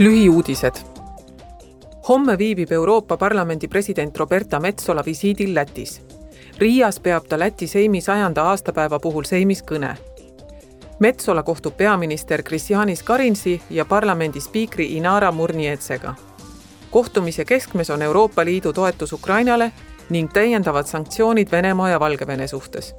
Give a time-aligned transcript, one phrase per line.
[0.00, 0.74] lühiuudised.
[2.08, 6.02] homme viibib Euroopa Parlamendi president Roberta Metsola visiidil Lätis.
[6.58, 9.96] Riias peab ta Läti Seimi sajanda aastapäeva puhul Seimis kõne.
[10.98, 16.14] Metsola kohtub peaminister Kristjanis Karinsi ja parlamendi spiikri Inara Murnietsega.
[16.90, 19.72] kohtumise keskmes on Euroopa Liidu toetus Ukrainale
[20.10, 22.94] ning täiendavad sanktsioonid Venemaa ja Valgevene suhtes.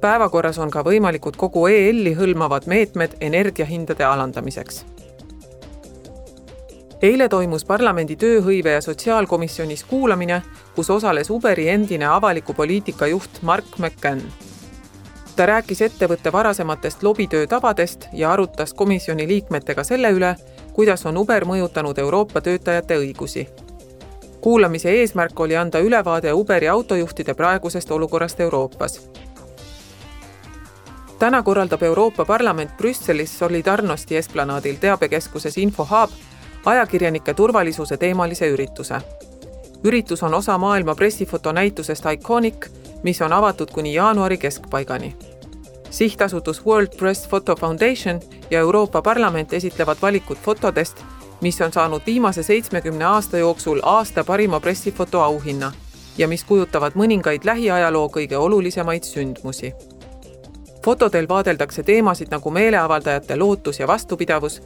[0.00, 4.84] päevakorras on ka võimalikud kogu EL-i hõlmavad meetmed energiahindade alandamiseks
[7.02, 10.42] eile toimus parlamendi tööhõive ja sotsiaalkomisjonis kuulamine,
[10.76, 14.22] kus osales Uberi endine avaliku poliitika juht Mark McCann.
[15.36, 20.36] ta rääkis ettevõtte varasematest lobitöö tavadest ja arutas komisjoni liikmetega selle üle,
[20.72, 23.48] kuidas on Uber mõjutanud Euroopa töötajate õigusi.
[24.40, 29.00] kuulamise eesmärk oli anda ülevaade Uberi autojuhtide praegusest olukorrast Euroopas
[31.18, 36.10] täna korraldab Euroopa Parlament Brüsselis Solidarnosti esplanaadil teabekeskuses Infohub
[36.64, 39.00] ajakirjanike turvalisuse teemalise ürituse.
[39.84, 42.66] üritus on osa maailma pressifotonäitusest Iconic,
[43.02, 45.16] mis on avatud kuni jaanuari keskpaigani.
[45.90, 51.04] sihtasutus World Press Photo Foundation ja Euroopa Parlament esitlevad valikut fotodest,
[51.40, 55.72] mis on saanud viimase seitsmekümne aasta jooksul aasta parima pressifoto auhinna
[56.18, 59.72] ja mis kujutavad mõningaid lähiajaloo kõige olulisemaid sündmusi.
[60.84, 64.62] fotodel vaadeldakse teemasid nagu meeleavaldajate lootus ja vastupidavus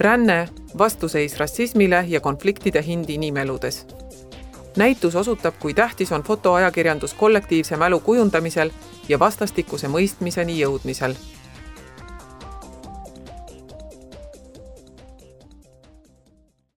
[0.00, 0.48] ränne,
[0.78, 3.86] vastuseis rassismile ja konfliktide hind inimeludes.
[4.76, 8.70] näitus osutab, kui tähtis on fotoajakirjandus kollektiivse mälu kujundamisel
[9.08, 11.14] ja vastastikuse mõistmiseni jõudmisel